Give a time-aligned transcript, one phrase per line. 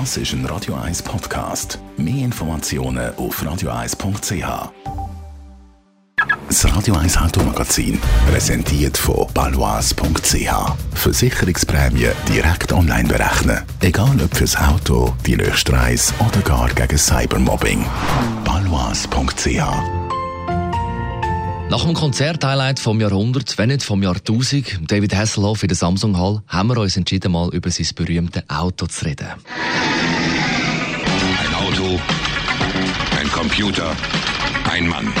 [0.00, 1.78] Das ist ein Radio 1 Podcast.
[1.96, 4.72] Mehr Informationen auf radio1.ch.
[6.48, 10.72] Das Radio 1 Automagazin, präsentiert von balois.ch.
[10.94, 13.62] Versicherungsprämie direkt online berechnen.
[13.82, 17.86] Egal ob fürs Auto, die nächste oder gar gegen Cybermobbing.
[18.44, 20.03] balois.ch
[21.74, 26.40] nach dem Konzerthighlight vom Jahrhundert, wenn nicht vom Jahrtausend, David Hasselhoff in der Samsung Hall,
[26.46, 29.26] haben wir uns entschieden, mal über sein berühmtes Auto zu reden.
[31.36, 31.98] Ein Auto,
[33.18, 33.90] ein Computer,
[34.70, 35.12] ein Mann.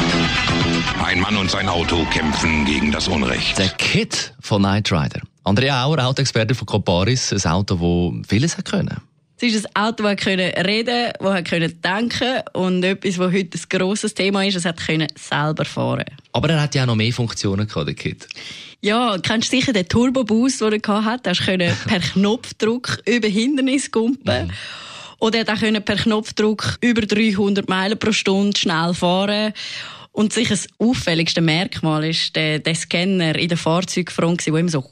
[1.04, 3.58] Ein Mann und sein Auto kämpfen gegen das Unrecht.
[3.58, 5.22] Der Kit von Knight Rider.
[5.42, 9.00] Andrea Auer, Autoexperte von Coparis, ein Auto, das vieles hat können.
[9.44, 14.42] Ist ein Auto, das reden konnte, das denken und etwas, das heute ein grosses Thema
[14.44, 17.94] ist, es hat selber fahren Aber er hat ja auch noch mehr Funktionen gehabt, der
[17.94, 18.26] Kit.
[18.80, 21.30] Ja, kennst du sicher den Turbo-Boost, den er hatte?
[21.30, 24.46] Er konnte per Knopfdruck über Hindernisse gumpen.
[24.46, 24.52] Mhm.
[25.18, 29.52] Oder er konnte per Knopfdruck über 300 Meilen pro Stunde schnell fahren.
[30.12, 34.84] Und sicher das auffälligste Merkmal ist der, der Scanner in der Fahrzeugfront, der immer so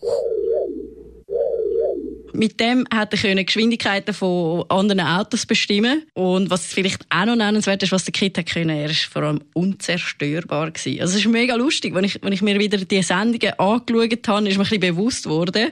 [2.32, 7.82] mit dem hat er Geschwindigkeiten von anderen Autos bestimmen Und was vielleicht auch noch nennenswert
[7.82, 11.00] ist, was der Kit hat können, er ist vor allem unzerstörbar gewesen.
[11.00, 14.48] Also es ist mega lustig, wenn ich, wenn ich mir wieder die Sendungen angeschaut habe,
[14.48, 15.70] ist mir ein bisschen bewusst worden,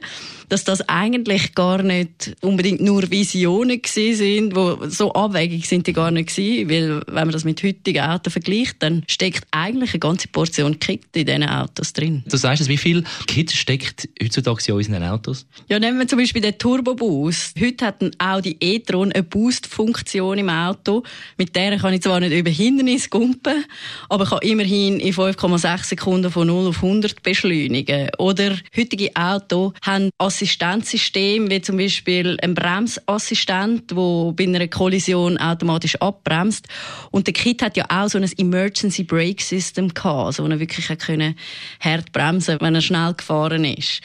[0.49, 5.93] dass das eigentlich gar nicht unbedingt nur Visionen gewesen sind, wo so abwegig sind die
[5.93, 10.01] gar nicht gewesen, weil wenn man das mit heutigen Autos vergleicht, dann steckt eigentlich eine
[10.01, 12.23] ganze Portion Kit in diesen Autos drin.
[12.27, 15.47] Du sagst es, wie viel Kit steckt heutzutage in unseren Autos?
[15.69, 17.61] Ja, nehmen wir zum Beispiel den Turbo Boost.
[17.61, 21.05] Heute hat ein Audi e-tron eine Boost-Funktion im Auto.
[21.37, 23.65] Mit der kann ich zwar nicht über Hindernisse gumpen,
[24.09, 28.11] aber kann immerhin in 5,6 Sekunden von 0 auf 100 beschleunigen.
[28.19, 35.97] Oder heutige Autos haben Assistenzsystem, wie zum Beispiel ein Bremsassistent, der bei einer Kollision automatisch
[35.97, 36.67] abbremst.
[37.13, 40.59] Und der Kit hat ja auch so ein Emergency Brake System gehabt, also wo er
[40.59, 44.01] wirklich hart bremsen wenn er schnell gefahren ist.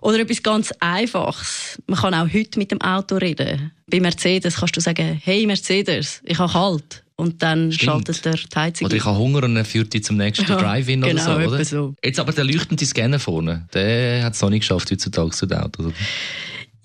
[0.00, 1.80] Oder etwas ganz Einfaches.
[1.86, 3.72] Man kann auch heute mit dem Auto reden.
[3.88, 7.02] Bei Mercedes kannst du sagen, hey Mercedes, ich habe kalt.
[7.18, 7.90] Und dann Stimmt.
[8.06, 10.56] schaltet er die Heizung Oder ich habe Hunger und er führt dich zum nächsten ja,
[10.60, 11.64] Drive-In genau, oder so, oder?
[11.64, 11.94] So.
[12.04, 15.58] Jetzt aber der leuchtende Scanner vorne, der hat es noch nicht geschafft heutzutage zu den
[15.58, 15.92] Autos?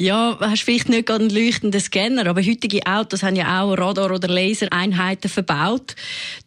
[0.01, 4.09] Ja, hast vielleicht nicht gerade einen leuchtenden Scanner, aber heutige Autos haben ja auch Radar-
[4.09, 5.95] oder Lasereinheiten verbaut.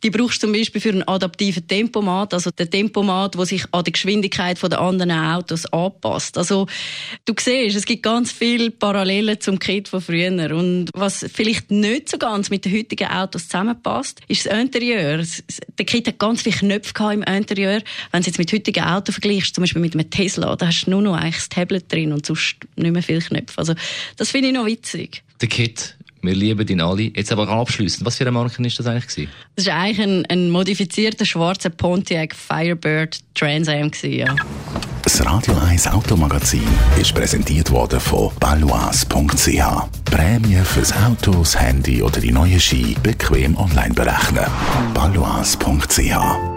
[0.03, 3.84] Die brauchst du zum Beispiel für einen adaptiven Tempomat, also den Tempomat, der sich an
[3.84, 6.37] die Geschwindigkeit der anderen Autos anpasst.
[6.37, 6.66] Also
[7.26, 10.32] du siehst, es gibt ganz viele Parallelen zum Kit von früher.
[10.53, 15.22] Und was vielleicht nicht so ganz mit den heutigen Autos zusammenpasst, ist das Interieur.
[15.78, 17.82] Der Kit hat ganz viele Knöpfe im Interieur.
[18.10, 20.87] Wenn du es jetzt mit heutigen Autos vergleichst, zum Beispiel mit einem Tesla, da hast
[20.87, 23.44] du nur noch eigentlich das Tablet drin und sonst nicht mehr viele Knöpfe.
[23.44, 23.59] Knöpfe.
[23.59, 23.75] Also,
[24.16, 25.22] das finde ich noch witzig.
[25.41, 25.97] Der Kit.
[26.22, 27.03] Wir lieben ihn alle.
[27.03, 28.06] Jetzt aber abschließend.
[28.06, 29.31] Was für ein Marken ist das eigentlich gewesen?
[29.56, 34.34] Das war eigentlich ein, ein modifizierter schwarzer Pontiac Firebird Trans Am ja.
[35.03, 36.66] Das Radio 1 Automagazin
[36.99, 40.06] ist präsentiert worden von balois.ch.
[40.06, 44.47] Prämie fürs Auto, das Handy oder die neue Ski bequem online berechnen.
[44.94, 46.53] balois.ch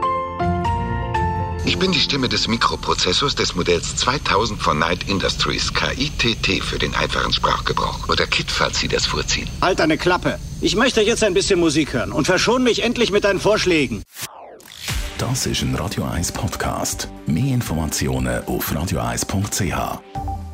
[1.68, 6.96] ich bin die Stimme des Mikroprozessors des Modells 2000 von Knight Industries, KITT für den
[6.96, 8.08] einfachen Sprachgebrauch.
[8.08, 9.50] Oder KIT, falls Sie das vorziehen.
[9.62, 10.40] Halt deine Klappe.
[10.62, 14.04] Ich möchte jetzt ein bisschen Musik hören und verschone mich endlich mit deinen Vorschlägen.
[15.18, 17.10] Das ist ein Radio 1 Podcast.
[17.26, 20.47] Mehr Informationen auf radio1.ch.